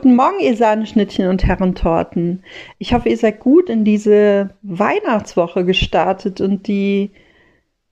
Guten 0.00 0.16
Morgen, 0.16 0.40
ihr 0.40 0.56
Sahneschnittchen 0.56 1.28
und 1.28 1.44
Herrentorten. 1.44 2.42
Ich 2.78 2.94
hoffe, 2.94 3.10
ihr 3.10 3.18
seid 3.18 3.38
gut 3.38 3.68
in 3.68 3.84
diese 3.84 4.54
Weihnachtswoche 4.62 5.66
gestartet 5.66 6.40
und 6.40 6.68
die 6.68 7.10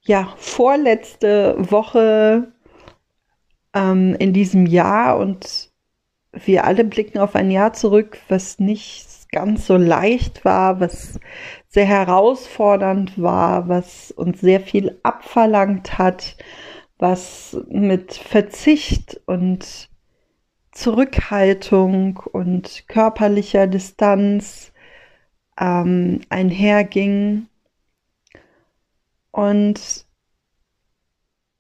ja, 0.01 0.33
vorletzte 0.39 1.55
Woche 1.59 2.51
ähm, 3.75 4.17
in 4.19 4.33
diesem 4.33 4.65
Jahr 4.65 5.19
und 5.19 5.71
wir 6.33 6.65
alle 6.65 6.85
blicken 6.85 7.19
auf 7.19 7.35
ein 7.35 7.51
Jahr 7.51 7.75
zurück, 7.75 8.19
was 8.31 8.59
nicht 8.59 9.31
ganz 9.31 9.67
so 9.67 9.77
leicht 9.77 10.47
war, 10.47 10.81
was 10.81 11.21
sehr 11.69 11.85
herausfordernd 11.85 13.21
war, 13.21 13.69
was 13.69 14.13
uns 14.13 14.41
sehr 14.41 14.61
viel 14.61 14.99
abverlangt 15.03 15.99
hat, 15.99 16.39
was 16.97 17.55
mit 17.69 18.15
Verzicht 18.15 19.21
und 19.27 19.91
Zurückhaltung 20.79 22.19
und 22.19 22.87
körperlicher 22.87 23.67
Distanz 23.67 24.71
ähm, 25.59 26.21
einherging. 26.29 27.49
Und 29.33 30.07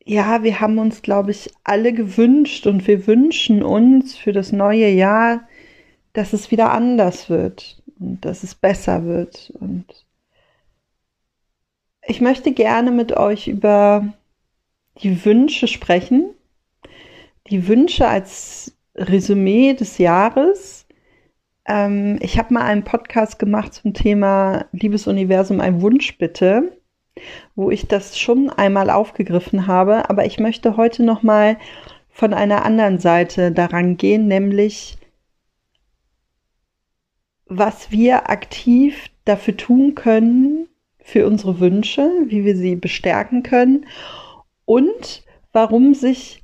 ja, 0.04 0.44
wir 0.44 0.60
haben 0.60 0.78
uns, 0.78 1.02
glaube 1.02 1.32
ich, 1.32 1.50
alle 1.64 1.92
gewünscht 1.92 2.68
und 2.68 2.86
wir 2.86 3.08
wünschen 3.08 3.64
uns 3.64 4.16
für 4.16 4.30
das 4.30 4.52
neue 4.52 4.88
Jahr, 4.88 5.48
dass 6.12 6.32
es 6.32 6.52
wieder 6.52 6.70
anders 6.70 7.28
wird 7.28 7.82
und 7.98 8.24
dass 8.24 8.44
es 8.44 8.54
besser 8.54 9.04
wird. 9.04 9.52
Und 9.58 10.06
ich 12.06 12.20
möchte 12.20 12.52
gerne 12.52 12.92
mit 12.92 13.16
euch 13.16 13.48
über 13.48 14.14
die 15.02 15.24
Wünsche 15.24 15.66
sprechen. 15.66 16.34
Die 17.50 17.66
Wünsche 17.66 18.06
als 18.06 18.77
Resümee 18.98 19.74
des 19.74 19.98
Jahres. 19.98 20.86
Ähm, 21.66 22.18
ich 22.20 22.38
habe 22.38 22.54
mal 22.54 22.62
einen 22.62 22.84
Podcast 22.84 23.38
gemacht 23.38 23.74
zum 23.74 23.94
Thema 23.94 24.66
Liebes 24.72 25.06
Universum, 25.06 25.60
ein 25.60 25.80
Wunsch 25.80 26.18
bitte, 26.18 26.78
wo 27.54 27.70
ich 27.70 27.86
das 27.86 28.18
schon 28.18 28.50
einmal 28.50 28.90
aufgegriffen 28.90 29.66
habe, 29.66 30.08
aber 30.10 30.26
ich 30.26 30.38
möchte 30.38 30.76
heute 30.76 31.02
noch 31.02 31.22
mal 31.22 31.56
von 32.08 32.34
einer 32.34 32.64
anderen 32.64 32.98
Seite 32.98 33.52
daran 33.52 33.96
gehen, 33.96 34.26
nämlich 34.26 34.98
was 37.46 37.90
wir 37.90 38.28
aktiv 38.28 39.06
dafür 39.24 39.56
tun 39.56 39.94
können 39.94 40.68
für 40.98 41.26
unsere 41.26 41.60
Wünsche, 41.60 42.10
wie 42.26 42.44
wir 42.44 42.56
sie 42.56 42.76
bestärken 42.76 43.42
können 43.42 43.86
und 44.64 45.24
warum 45.52 45.94
sich 45.94 46.42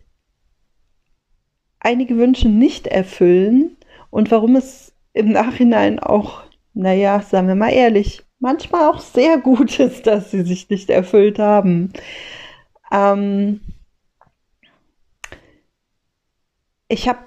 einige 1.85 2.17
Wünsche 2.17 2.49
nicht 2.49 2.87
erfüllen 2.87 3.77
und 4.11 4.31
warum 4.31 4.57
es 4.57 4.93
im 5.13 5.31
Nachhinein 5.31 6.01
auch, 6.01 6.43
naja, 6.73 7.21
sagen 7.21 7.49
wir 7.49 7.55
mal 7.55 7.73
ehrlich, 7.73 8.23
manchmal 8.41 8.89
auch 8.89 9.01
sehr 9.01 9.39
gut 9.39 9.79
ist, 9.79 10.07
dass 10.07 10.31
sie 10.31 10.43
sich 10.43 10.71
nicht 10.71 10.91
erfüllt 10.91 11.39
haben. 11.39 11.93
Ähm 12.93 13.61
ich 16.89 17.09
habe 17.09 17.21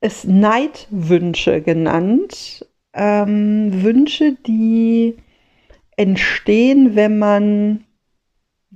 es 0.00 0.24
Neidwünsche 0.24 1.60
genannt. 1.60 2.66
Ähm, 2.92 3.82
Wünsche, 3.82 4.36
die 4.46 5.16
entstehen, 5.96 6.96
wenn 6.96 7.18
man 7.18 7.84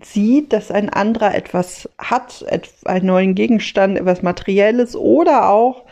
sieht, 0.00 0.52
dass 0.52 0.70
ein 0.70 0.88
anderer 0.88 1.34
etwas 1.34 1.88
hat, 1.98 2.44
einen 2.84 3.06
neuen 3.06 3.34
Gegenstand, 3.34 3.98
etwas 3.98 4.22
Materielles 4.22 4.96
oder 4.96 5.50
auch 5.50 5.84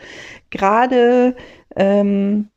gerade 0.49 1.35
ähm, 1.75 2.49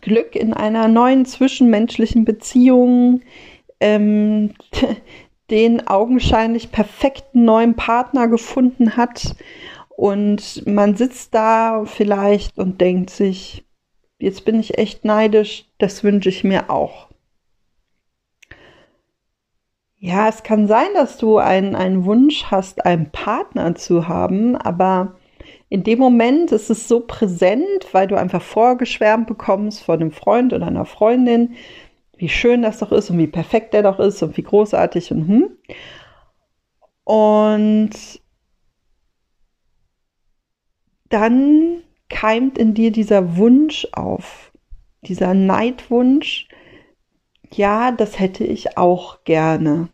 Glück 0.00 0.34
in 0.34 0.52
einer 0.52 0.88
neuen 0.88 1.26
zwischenmenschlichen 1.26 2.24
Beziehung, 2.24 3.22
ähm, 3.80 4.54
den 5.50 5.86
augenscheinlich 5.86 6.72
perfekten 6.72 7.44
neuen 7.44 7.74
Partner 7.74 8.26
gefunden 8.26 8.96
hat 8.96 9.36
und 9.96 10.66
man 10.66 10.96
sitzt 10.96 11.34
da 11.34 11.84
vielleicht 11.86 12.58
und 12.58 12.80
denkt 12.80 13.10
sich, 13.10 13.64
jetzt 14.18 14.44
bin 14.44 14.60
ich 14.60 14.78
echt 14.78 15.04
neidisch, 15.04 15.66
das 15.78 16.04
wünsche 16.04 16.28
ich 16.28 16.44
mir 16.44 16.70
auch. 16.70 17.08
Ja, 20.06 20.28
es 20.28 20.44
kann 20.44 20.68
sein, 20.68 20.86
dass 20.94 21.18
du 21.18 21.38
einen, 21.38 21.74
einen 21.74 22.04
Wunsch 22.04 22.44
hast, 22.44 22.86
einen 22.86 23.10
Partner 23.10 23.74
zu 23.74 24.06
haben, 24.06 24.54
aber 24.54 25.16
in 25.68 25.82
dem 25.82 25.98
Moment 25.98 26.52
ist 26.52 26.70
es 26.70 26.86
so 26.86 27.00
präsent, 27.00 27.88
weil 27.90 28.06
du 28.06 28.14
einfach 28.14 28.40
vorgeschwärmt 28.40 29.26
bekommst 29.26 29.82
von 29.82 30.00
einem 30.00 30.12
Freund 30.12 30.52
oder 30.52 30.68
einer 30.68 30.84
Freundin, 30.84 31.56
wie 32.16 32.28
schön 32.28 32.62
das 32.62 32.78
doch 32.78 32.92
ist 32.92 33.10
und 33.10 33.18
wie 33.18 33.26
perfekt 33.26 33.74
der 33.74 33.82
doch 33.82 33.98
ist 33.98 34.22
und 34.22 34.36
wie 34.36 34.44
großartig 34.44 35.10
und 35.10 35.26
hm. 35.26 35.58
Und 37.02 38.20
dann 41.08 41.82
keimt 42.08 42.58
in 42.58 42.74
dir 42.74 42.92
dieser 42.92 43.36
Wunsch 43.36 43.88
auf, 43.90 44.52
dieser 45.02 45.34
Neidwunsch, 45.34 46.46
ja, 47.52 47.90
das 47.90 48.20
hätte 48.20 48.44
ich 48.44 48.78
auch 48.78 49.24
gerne. 49.24 49.88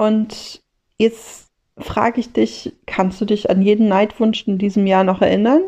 Und 0.00 0.62
jetzt 0.96 1.50
frage 1.76 2.20
ich 2.20 2.32
dich, 2.32 2.72
kannst 2.86 3.20
du 3.20 3.26
dich 3.26 3.50
an 3.50 3.60
jeden 3.60 3.86
Neidwunsch 3.86 4.48
in 4.48 4.56
diesem 4.56 4.86
Jahr 4.86 5.04
noch 5.04 5.20
erinnern? 5.20 5.60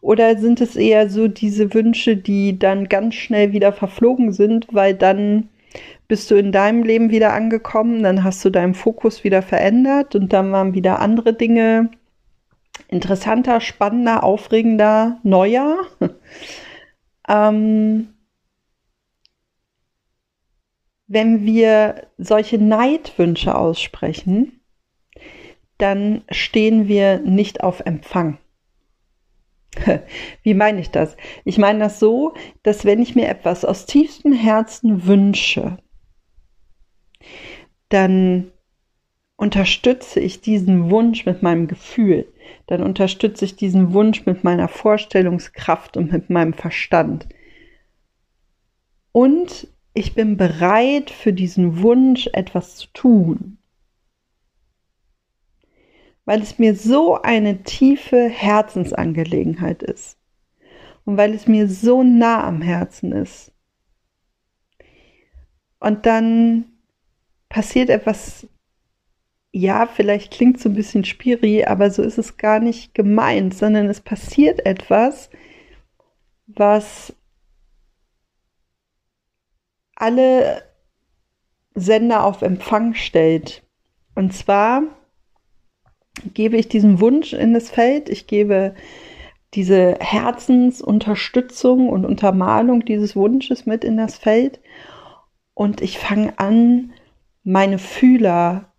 Oder 0.00 0.38
sind 0.38 0.60
es 0.60 0.76
eher 0.76 1.10
so 1.10 1.26
diese 1.26 1.74
Wünsche, 1.74 2.16
die 2.16 2.56
dann 2.56 2.88
ganz 2.88 3.16
schnell 3.16 3.50
wieder 3.50 3.72
verflogen 3.72 4.32
sind, 4.32 4.68
weil 4.70 4.94
dann 4.94 5.48
bist 6.06 6.30
du 6.30 6.36
in 6.36 6.52
deinem 6.52 6.84
Leben 6.84 7.10
wieder 7.10 7.32
angekommen, 7.32 8.04
dann 8.04 8.22
hast 8.22 8.44
du 8.44 8.50
deinen 8.50 8.74
Fokus 8.74 9.24
wieder 9.24 9.42
verändert 9.42 10.14
und 10.14 10.32
dann 10.32 10.52
waren 10.52 10.74
wieder 10.74 11.00
andere 11.00 11.32
Dinge 11.32 11.90
interessanter, 12.86 13.60
spannender, 13.60 14.22
aufregender, 14.22 15.18
neuer. 15.24 15.78
ähm, 17.28 18.06
wenn 21.08 21.44
wir 21.44 22.06
solche 22.18 22.58
Neidwünsche 22.58 23.56
aussprechen, 23.56 24.60
dann 25.78 26.22
stehen 26.30 26.86
wir 26.86 27.18
nicht 27.20 27.62
auf 27.62 27.80
Empfang. 27.80 28.38
Wie 30.42 30.54
meine 30.54 30.80
ich 30.80 30.90
das? 30.90 31.16
Ich 31.44 31.56
meine 31.56 31.78
das 31.78 31.98
so, 31.98 32.34
dass 32.62 32.84
wenn 32.84 33.00
ich 33.00 33.14
mir 33.14 33.28
etwas 33.28 33.64
aus 33.64 33.86
tiefstem 33.86 34.32
Herzen 34.32 35.06
wünsche, 35.06 35.78
dann 37.88 38.52
unterstütze 39.36 40.20
ich 40.20 40.42
diesen 40.42 40.90
Wunsch 40.90 41.24
mit 41.24 41.42
meinem 41.42 41.68
Gefühl, 41.68 42.30
dann 42.66 42.82
unterstütze 42.82 43.44
ich 43.46 43.56
diesen 43.56 43.94
Wunsch 43.94 44.26
mit 44.26 44.44
meiner 44.44 44.68
Vorstellungskraft 44.68 45.96
und 45.96 46.12
mit 46.12 46.28
meinem 46.28 46.52
Verstand. 46.52 47.28
Und 49.12 49.68
ich 49.98 50.14
bin 50.14 50.36
bereit 50.36 51.10
für 51.10 51.32
diesen 51.32 51.82
Wunsch 51.82 52.28
etwas 52.32 52.76
zu 52.76 52.86
tun. 52.92 53.58
Weil 56.24 56.40
es 56.40 56.60
mir 56.60 56.76
so 56.76 57.20
eine 57.20 57.64
tiefe 57.64 58.28
Herzensangelegenheit 58.28 59.82
ist. 59.82 60.16
Und 61.04 61.16
weil 61.16 61.34
es 61.34 61.48
mir 61.48 61.68
so 61.68 62.04
nah 62.04 62.44
am 62.44 62.62
Herzen 62.62 63.10
ist. 63.10 63.50
Und 65.80 66.06
dann 66.06 66.66
passiert 67.48 67.90
etwas, 67.90 68.46
ja, 69.50 69.86
vielleicht 69.86 70.32
klingt 70.32 70.60
so 70.60 70.68
ein 70.68 70.76
bisschen 70.76 71.04
spiri, 71.04 71.64
aber 71.64 71.90
so 71.90 72.04
ist 72.04 72.18
es 72.18 72.36
gar 72.36 72.60
nicht 72.60 72.94
gemeint, 72.94 73.52
sondern 73.52 73.86
es 73.88 74.00
passiert 74.00 74.64
etwas, 74.64 75.28
was 76.46 77.17
alle 79.98 80.62
Sender 81.74 82.24
auf 82.24 82.42
Empfang 82.42 82.94
stellt. 82.94 83.62
Und 84.14 84.32
zwar 84.32 84.82
gebe 86.34 86.56
ich 86.56 86.68
diesen 86.68 87.00
Wunsch 87.00 87.32
in 87.32 87.54
das 87.54 87.70
Feld, 87.70 88.08
ich 88.08 88.26
gebe 88.26 88.74
diese 89.54 89.96
Herzensunterstützung 90.00 91.88
und 91.88 92.04
Untermalung 92.04 92.84
dieses 92.84 93.16
Wunsches 93.16 93.66
mit 93.66 93.84
in 93.84 93.96
das 93.96 94.18
Feld 94.18 94.60
und 95.54 95.80
ich 95.80 95.98
fange 95.98 96.38
an, 96.38 96.92
meine 97.44 97.78
Fühler 97.78 98.72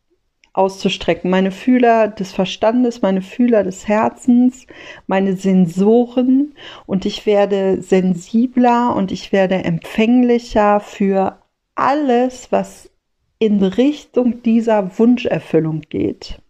auszustrecken, 0.54 1.30
meine 1.30 1.52
Fühler 1.52 2.08
des 2.08 2.32
Verstandes, 2.32 3.02
meine 3.02 3.22
Fühler 3.22 3.64
des 3.64 3.88
Herzens, 3.88 4.66
meine 5.08 5.36
Sensoren 5.36 6.56
und 6.86 7.06
ich 7.06 7.26
werde 7.26 7.82
sensibler 7.82 8.96
und 8.96 9.12
ich 9.12 9.32
werde 9.32 9.64
empfänglicher 9.64 10.80
für 10.80 11.40
alles, 11.76 12.52
was 12.52 12.90
in 13.40 13.64
Richtung 13.64 14.44
dieser 14.44 15.00
Wunscherfüllung 15.00 15.82
geht. 15.82 16.42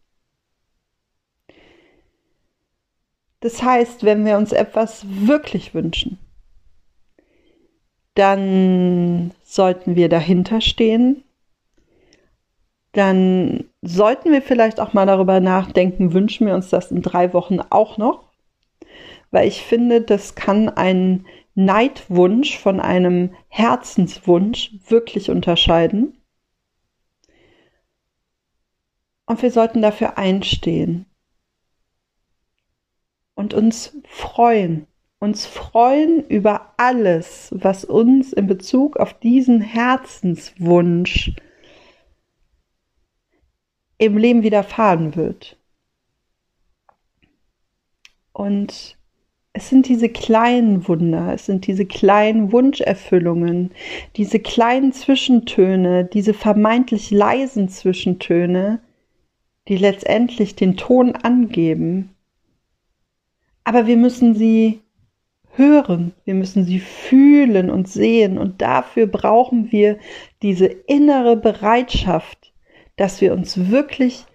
Das 3.41 3.63
heißt, 3.63 4.03
wenn 4.03 4.25
wir 4.25 4.37
uns 4.37 4.51
etwas 4.51 5.05
wirklich 5.07 5.73
wünschen, 5.73 6.17
dann 8.15 9.31
sollten 9.43 9.95
wir 9.95 10.09
dahinter 10.09 10.59
stehen. 10.59 11.23
Dann 12.91 13.65
sollten 13.81 14.31
wir 14.31 14.41
vielleicht 14.41 14.79
auch 14.79 14.93
mal 14.93 15.05
darüber 15.05 15.39
nachdenken, 15.39 16.13
wünschen 16.13 16.47
wir 16.47 16.55
uns 16.55 16.69
das 16.69 16.91
in 16.91 17.01
drei 17.01 17.33
Wochen 17.33 17.59
auch 17.59 17.97
noch? 17.97 18.23
Weil 19.31 19.47
ich 19.47 19.61
finde, 19.61 20.01
das 20.01 20.35
kann 20.35 20.69
ein 20.69 21.25
Neidwunsch 21.53 22.57
von 22.57 22.79
einem 22.79 23.35
Herzenswunsch 23.47 24.71
wirklich 24.87 25.29
unterscheiden. 25.29 26.17
Und 29.27 29.41
wir 29.43 29.51
sollten 29.51 29.81
dafür 29.81 30.17
einstehen 30.17 31.05
und 33.35 33.53
uns 33.53 33.95
freuen, 34.07 34.87
uns 35.19 35.45
freuen 35.45 36.25
über 36.27 36.73
alles, 36.77 37.49
was 37.51 37.85
uns 37.85 38.33
in 38.33 38.47
Bezug 38.47 38.97
auf 38.97 39.13
diesen 39.13 39.61
Herzenswunsch 39.61 41.35
im 43.99 44.17
Leben 44.17 44.41
widerfahren 44.41 45.15
wird. 45.15 45.57
Und 48.33 48.97
es 49.53 49.69
sind 49.69 49.87
diese 49.87 50.09
kleinen 50.09 50.87
Wunder, 50.87 51.33
es 51.33 51.45
sind 51.45 51.67
diese 51.67 51.85
kleinen 51.85 52.51
Wunscherfüllungen, 52.51 53.71
diese 54.15 54.39
kleinen 54.39 54.93
Zwischentöne, 54.93 56.05
diese 56.05 56.33
vermeintlich 56.33 57.11
leisen 57.11 57.67
Zwischentöne, 57.67 58.79
die 59.67 59.77
letztendlich 59.77 60.55
den 60.55 60.77
Ton 60.77 61.15
angeben. 61.15 62.15
Aber 63.65 63.85
wir 63.85 63.97
müssen 63.97 64.33
sie 64.33 64.81
hören, 65.55 66.13
wir 66.23 66.35
müssen 66.35 66.63
sie 66.63 66.79
fühlen 66.79 67.69
und 67.69 67.89
sehen 67.89 68.37
und 68.37 68.61
dafür 68.61 69.07
brauchen 69.07 69.71
wir 69.71 69.97
diese 70.41 70.67
innere 70.67 71.35
Bereitschaft, 71.35 72.38
dass 72.99 73.21
wir 73.21 73.31
uns 73.31 73.69
wirklich 73.69 74.25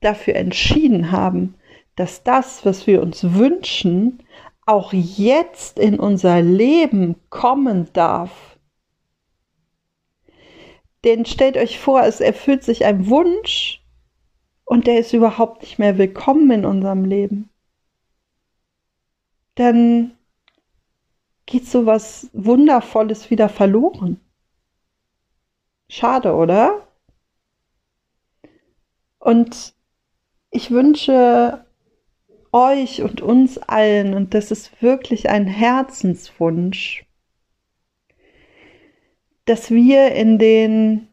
dafür 0.00 0.36
entschieden 0.36 1.10
haben, 1.10 1.54
dass 1.96 2.22
das, 2.22 2.66
was 2.66 2.86
wir 2.86 3.00
uns 3.00 3.32
wünschen, 3.32 4.22
auch 4.66 4.92
jetzt 4.92 5.78
in 5.78 5.98
unser 5.98 6.42
Leben 6.42 7.16
kommen 7.30 7.90
darf. 7.94 8.58
Denn 11.02 11.24
stellt 11.24 11.56
euch 11.56 11.78
vor, 11.78 12.02
es 12.02 12.20
erfüllt 12.20 12.62
sich 12.62 12.84
ein 12.84 13.08
Wunsch 13.08 13.82
und 14.66 14.86
der 14.86 14.98
ist 14.98 15.14
überhaupt 15.14 15.62
nicht 15.62 15.78
mehr 15.78 15.96
willkommen 15.96 16.50
in 16.50 16.64
unserem 16.66 17.06
Leben, 17.06 17.48
dann 19.54 20.14
geht 21.46 21.66
so 21.66 21.86
was 21.86 22.28
Wundervolles 22.34 23.30
wieder 23.30 23.48
verloren. 23.48 24.20
Schade, 25.88 26.34
oder? 26.34 26.86
Und 29.20 29.74
ich 30.50 30.72
wünsche 30.72 31.64
euch 32.52 33.02
und 33.02 33.20
uns 33.20 33.58
allen, 33.58 34.14
und 34.14 34.34
das 34.34 34.50
ist 34.50 34.82
wirklich 34.82 35.30
ein 35.30 35.46
Herzenswunsch, 35.46 37.06
dass 39.44 39.70
wir 39.70 40.12
in 40.12 40.38
den 40.38 41.08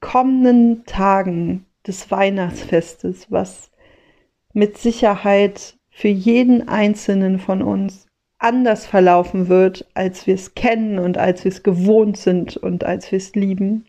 kommenden 0.00 0.84
Tagen 0.86 1.66
des 1.86 2.10
Weihnachtsfestes, 2.10 3.30
was 3.30 3.70
mit 4.52 4.78
Sicherheit 4.78 5.76
für 5.90 6.08
jeden 6.08 6.68
einzelnen 6.68 7.38
von 7.38 7.62
uns 7.62 8.06
anders 8.38 8.86
verlaufen 8.86 9.48
wird, 9.48 9.86
als 9.94 10.26
wir 10.26 10.34
es 10.34 10.54
kennen 10.54 10.98
und 10.98 11.18
als 11.18 11.44
wir 11.44 11.50
es 11.50 11.62
gewohnt 11.62 12.16
sind 12.16 12.56
und 12.56 12.84
als 12.84 13.10
wir 13.10 13.16
es 13.16 13.34
lieben, 13.34 13.86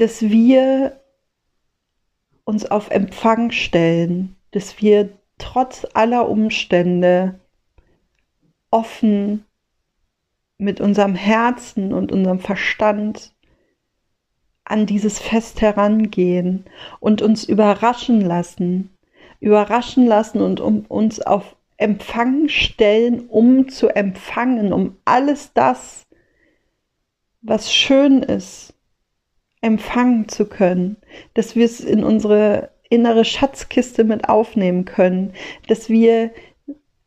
dass 0.00 0.22
wir 0.22 0.98
uns 2.44 2.64
auf 2.64 2.90
Empfang 2.90 3.50
stellen, 3.50 4.34
dass 4.50 4.80
wir 4.80 5.10
trotz 5.36 5.86
aller 5.92 6.26
Umstände 6.26 7.38
offen 8.70 9.44
mit 10.56 10.80
unserem 10.80 11.14
Herzen 11.14 11.92
und 11.92 12.12
unserem 12.12 12.38
Verstand 12.40 13.34
an 14.64 14.86
dieses 14.86 15.18
Fest 15.18 15.60
herangehen 15.60 16.64
und 16.98 17.20
uns 17.20 17.44
überraschen 17.44 18.22
lassen, 18.22 18.88
überraschen 19.38 20.06
lassen 20.06 20.40
und 20.40 20.60
um 20.60 20.86
uns 20.86 21.20
auf 21.20 21.56
Empfang 21.76 22.48
stellen, 22.48 23.28
um 23.28 23.68
zu 23.68 23.88
empfangen, 23.88 24.72
um 24.72 24.96
alles 25.04 25.52
das, 25.52 26.06
was 27.42 27.70
schön 27.70 28.22
ist, 28.22 28.74
empfangen 29.60 30.28
zu 30.28 30.46
können, 30.46 30.96
dass 31.34 31.54
wir 31.54 31.64
es 31.64 31.80
in 31.80 32.04
unsere 32.04 32.70
innere 32.88 33.24
Schatzkiste 33.24 34.04
mit 34.04 34.28
aufnehmen 34.28 34.84
können, 34.84 35.32
dass 35.68 35.88
wir 35.88 36.32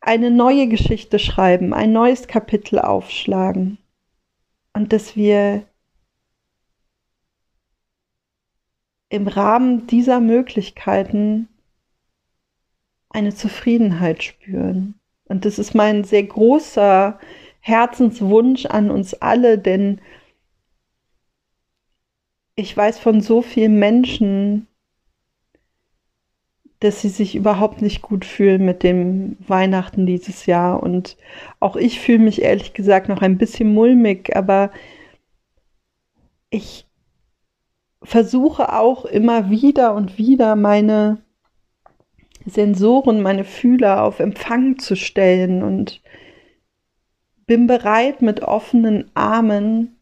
eine 0.00 0.30
neue 0.30 0.68
Geschichte 0.68 1.18
schreiben, 1.18 1.72
ein 1.72 1.92
neues 1.92 2.26
Kapitel 2.26 2.78
aufschlagen 2.78 3.78
und 4.72 4.92
dass 4.92 5.16
wir 5.16 5.64
im 9.08 9.28
Rahmen 9.28 9.86
dieser 9.86 10.20
Möglichkeiten 10.20 11.48
eine 13.10 13.34
Zufriedenheit 13.34 14.22
spüren. 14.22 14.94
Und 15.24 15.44
das 15.44 15.58
ist 15.58 15.74
mein 15.74 16.04
sehr 16.04 16.24
großer 16.24 17.18
Herzenswunsch 17.60 18.66
an 18.66 18.90
uns 18.90 19.14
alle, 19.14 19.58
denn 19.58 20.00
ich 22.56 22.76
weiß 22.76 22.98
von 22.98 23.20
so 23.20 23.42
vielen 23.42 23.78
Menschen, 23.78 24.68
dass 26.80 27.00
sie 27.00 27.08
sich 27.08 27.34
überhaupt 27.34 27.82
nicht 27.82 28.02
gut 28.02 28.24
fühlen 28.24 28.64
mit 28.64 28.82
dem 28.82 29.36
Weihnachten 29.46 30.06
dieses 30.06 30.46
Jahr. 30.46 30.82
Und 30.82 31.16
auch 31.58 31.76
ich 31.76 32.00
fühle 32.00 32.18
mich 32.18 32.42
ehrlich 32.42 32.74
gesagt 32.74 33.08
noch 33.08 33.22
ein 33.22 33.38
bisschen 33.38 33.72
mulmig, 33.72 34.36
aber 34.36 34.70
ich 36.50 36.86
versuche 38.02 38.72
auch 38.72 39.06
immer 39.06 39.50
wieder 39.50 39.94
und 39.94 40.18
wieder 40.18 40.56
meine 40.56 41.22
Sensoren, 42.44 43.22
meine 43.22 43.44
Fühler 43.44 44.04
auf 44.04 44.20
Empfang 44.20 44.78
zu 44.78 44.94
stellen 44.94 45.62
und 45.62 46.02
bin 47.46 47.66
bereit 47.66 48.20
mit 48.20 48.42
offenen 48.42 49.10
Armen 49.14 49.96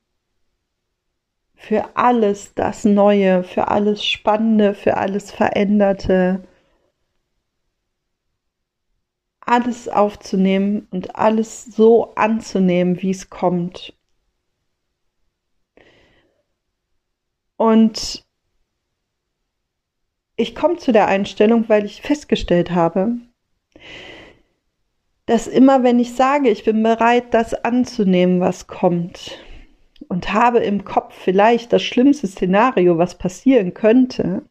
für 1.62 1.97
alles 1.97 2.54
das 2.54 2.85
Neue, 2.85 3.45
für 3.45 3.69
alles 3.69 4.04
Spannende, 4.04 4.75
für 4.75 4.97
alles 4.97 5.31
Veränderte, 5.31 6.42
alles 9.38 9.88
aufzunehmen 9.88 10.88
und 10.90 11.14
alles 11.14 11.64
so 11.64 12.16
anzunehmen, 12.16 13.00
wie 13.00 13.11
es 13.11 13.31
kommt. 13.31 13.97
Und 17.57 18.26
ich 20.35 20.57
komme 20.57 20.78
zu 20.78 20.90
der 20.90 21.07
Einstellung, 21.07 21.69
weil 21.69 21.85
ich 21.85 22.02
festgestellt 22.02 22.73
habe, 22.73 23.19
dass 25.26 25.47
immer 25.47 25.85
wenn 25.85 26.00
ich 26.00 26.16
sage, 26.16 26.50
ich 26.50 26.64
bin 26.64 26.83
bereit, 26.83 27.33
das 27.33 27.54
anzunehmen, 27.54 28.40
was 28.40 28.66
kommt, 28.66 29.38
und 30.12 30.33
habe 30.35 30.59
im 30.59 30.85
Kopf 30.85 31.14
vielleicht 31.14 31.73
das 31.73 31.83
schlimmste 31.83 32.26
Szenario, 32.26 32.99
was 32.99 33.16
passieren 33.16 33.73
könnte, 33.73 34.42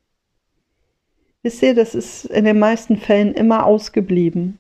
wisst 1.44 1.62
ihr, 1.62 1.76
das 1.76 1.94
ist 1.94 2.26
in 2.26 2.46
den 2.46 2.58
meisten 2.58 2.98
Fällen 2.98 3.36
immer 3.36 3.68
ausgeblieben. 3.68 4.58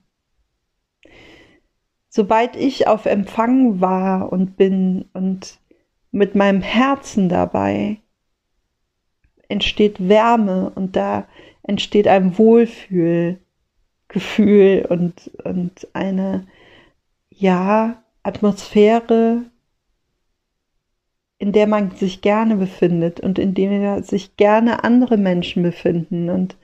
Sobald 2.08 2.56
ich 2.56 2.88
auf 2.88 3.08
Empfang 3.08 3.82
war 3.82 4.32
und 4.32 4.58
bin 4.58 5.06
und 5.14 5.58
mit 6.12 6.36
meinem 6.36 6.62
Herzen 6.62 7.30
dabei, 7.30 7.98
entsteht 9.50 10.08
Wärme 10.08 10.72
und 10.76 10.96
da 10.96 11.28
entsteht 11.64 12.08
ein 12.08 12.38
Wohlfühlgefühl 12.38 14.86
und, 14.88 15.32
und 15.44 15.88
eine, 15.94 16.46
ja, 17.32 18.04
Atmosphäre, 18.22 19.46
in 21.42 21.54
der 21.54 21.66
man 21.66 21.90
sich 21.96 22.22
gerne 22.22 22.56
befindet 22.56 23.20
und 23.20 23.40
in 23.40 23.56
der 23.56 24.04
sich 24.04 24.38
gerne 24.38 24.84
andere 24.84 25.18
Menschen 25.18 25.64
befinden. 25.64 26.30
Und 26.30 26.56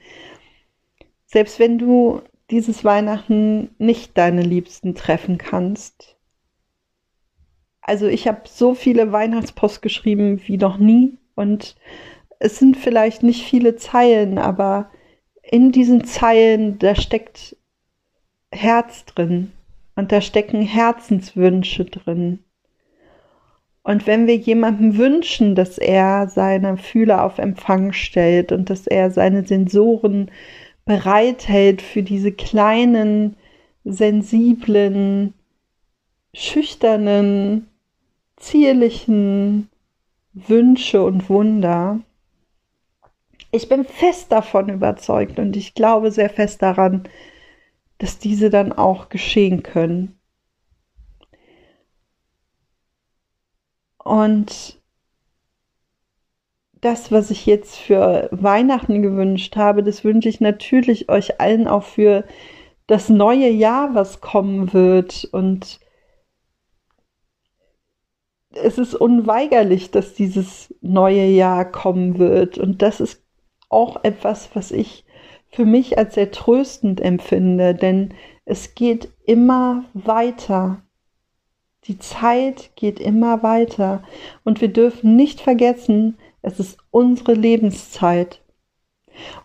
selbst 1.25 1.57
wenn 1.57 1.79
du 1.79 2.22
dieses 2.51 2.86
Weihnachten 2.86 3.72
nicht 3.79 4.15
deine 4.19 4.43
Liebsten 4.43 4.93
treffen 4.93 5.39
kannst, 5.39 6.15
also 7.81 8.05
ich 8.05 8.27
habe 8.27 8.41
so 8.46 8.75
viele 8.75 9.12
Weihnachtspost 9.12 9.81
geschrieben 9.81 10.43
wie 10.46 10.57
noch 10.57 10.77
nie 10.77 11.17
und 11.34 11.75
es 12.38 12.60
sind 12.60 12.77
vielleicht 12.77 13.24
nicht 13.24 13.46
viele 13.46 13.77
Zeilen, 13.77 14.38
aber 14.38 14.91
in 15.41 15.72
diesen 15.72 16.05
Zeilen, 16.05 16.77
da 16.77 16.93
steckt 16.93 17.57
Herz 18.51 19.05
drin 19.05 19.53
und 19.96 20.12
da 20.12 20.22
stecken 20.22 20.62
Herzenswünsche 20.62 21.86
drin. 21.86 22.43
Und 23.88 24.06
wenn 24.06 24.27
wir 24.27 24.36
jemandem 24.36 24.98
wünschen, 24.98 25.56
dass 25.56 25.77
er 25.77 26.27
seine 26.27 26.75
Fühler 26.75 27.24
auf 27.24 27.38
Empfang 27.38 27.94
stellt 27.94 28.51
und 28.51 28.70
dass 28.70 28.86
er 28.86 29.12
seine 29.12 29.48
Sensoren 29.48 30.29
bereithält 30.84 31.82
für 31.82 32.03
diese 32.03 32.34
kleinen, 32.34 33.38
sensiblen, 33.86 35.34
schüchternen, 36.34 37.70
zierlichen 38.36 39.70
Wünsche 40.34 41.01
und 41.01 41.29
Wunder, 41.29 42.01
ich 43.53 43.70
bin 43.70 43.86
fest 43.86 44.34
davon 44.34 44.67
überzeugt 44.67 45.39
und 45.39 45.56
ich 45.56 45.75
glaube 45.75 46.12
sehr 46.12 46.29
fest 46.29 46.62
daran, 46.62 47.03
dass 48.00 48.20
diese 48.20 48.50
dann 48.50 48.74
auch 48.74 49.08
geschehen 49.08 49.63
können. 49.63 50.17
Und 54.08 54.82
das, 56.80 57.12
was 57.12 57.30
ich 57.30 57.46
jetzt 57.46 57.76
für 57.76 58.30
Weihnachten 58.32 59.02
gewünscht 59.02 59.58
habe, 59.58 59.84
das 59.84 60.06
wünsche 60.06 60.30
ich 60.30 60.40
natürlich 60.40 61.10
euch 61.10 61.42
allen 61.42 61.68
auch 61.68 61.84
für 61.84 62.24
das 62.88 63.10
neue 63.10 63.50
Jahr, 63.50 63.96
was 63.96 64.22
kommen 64.22 64.72
wird. 64.72 65.28
Und 65.34 65.82
es 68.52 68.78
ist 68.78 68.96
unweigerlich, 68.96 69.92
dass 69.92 70.14
dieses 70.14 70.74
neue 70.80 71.26
Jahr 71.26 71.70
kommen 71.70 72.18
wird. 72.18 72.58
Und 72.58 72.82
das 72.82 73.02
ist 73.02 73.26
auch 73.68 74.06
etwas, 74.06 74.50
was 74.54 74.72
ich 74.72 75.04
für 75.50 75.66
mich 75.66 75.98
als 75.98 76.14
sehr 76.14 76.32
tröstend 76.32 77.02
empfinde, 77.02 77.76
denn 77.76 78.14
es 78.46 78.74
geht 78.74 79.10
immer 79.26 79.84
weiter. 79.94 80.82
Die 81.88 82.00
Zeit 82.00 82.72
geht 82.75 83.00
immer 83.00 83.44
weiter 83.44 84.03
und 84.44 84.60
wir 84.60 84.67
dürfen 84.67 85.15
nicht 85.15 85.39
vergessen, 85.39 86.17
es 86.41 86.60
ist 86.60 86.77
unsere 86.91 87.34
Lebenszeit. 87.34 88.41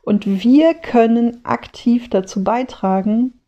Und 0.02 0.26
wir 0.26 0.74
können 0.74 1.44
aktiv 1.44 2.10
dazu 2.10 2.42
beitragen, 2.42 3.40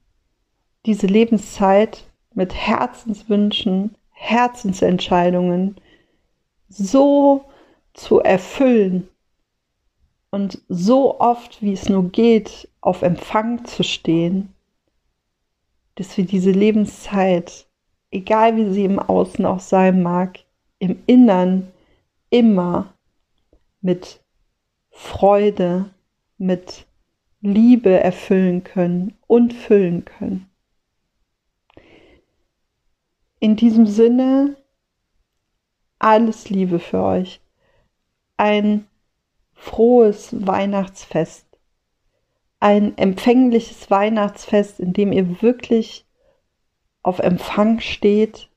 diese 0.86 1.06
Lebenszeit 1.06 2.04
mit 2.34 2.54
Herzenswünschen, 2.54 3.96
Herzensentscheidungen 4.10 5.76
so 6.68 7.44
zu 7.94 8.20
erfüllen 8.20 9.08
und 10.30 10.62
so 10.68 11.20
oft, 11.20 11.62
wie 11.62 11.72
es 11.72 11.88
nur 11.88 12.10
geht, 12.10 12.68
auf 12.80 13.02
Empfang 13.02 13.64
zu 13.64 13.82
stehen, 13.82 14.52
dass 15.96 16.16
wir 16.16 16.24
diese 16.24 16.50
Lebenszeit 16.50 17.66
egal 18.14 18.56
wie 18.56 18.72
sie 18.72 18.84
im 18.84 18.98
Außen 18.98 19.44
auch 19.44 19.60
sein 19.60 20.02
mag, 20.02 20.38
im 20.78 21.02
Innern 21.06 21.72
immer 22.30 22.94
mit 23.80 24.22
Freude, 24.90 25.90
mit 26.38 26.86
Liebe 27.40 27.90
erfüllen 27.90 28.64
können 28.64 29.14
und 29.26 29.52
füllen 29.52 30.04
können. 30.04 30.48
In 33.40 33.56
diesem 33.56 33.86
Sinne, 33.86 34.56
alles 35.98 36.48
Liebe 36.48 36.78
für 36.78 37.02
euch. 37.02 37.40
Ein 38.36 38.86
frohes 39.52 40.46
Weihnachtsfest. 40.46 41.46
Ein 42.60 42.96
empfängliches 42.96 43.90
Weihnachtsfest, 43.90 44.80
in 44.80 44.92
dem 44.92 45.12
ihr 45.12 45.42
wirklich 45.42 46.06
auf 47.04 47.20
Empfang 47.20 47.78
steht 47.78 48.48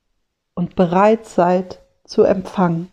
und 0.56 0.75
bereit 0.75 1.27
seid 1.27 1.84
zu 2.06 2.24
empfangen. 2.24 2.92